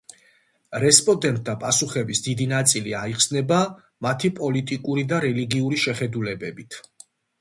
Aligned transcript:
რესპოდენტთა 0.83 1.53
პასუხების 1.63 2.23
დიდი 2.27 2.47
ნაწილი 2.53 2.95
აიხსნება 3.01 3.59
მათი 4.07 4.33
პოლიტიკური 4.41 5.05
და 5.13 5.21
რელიგიური 5.27 5.83
შეხედულებებით. 5.85 6.81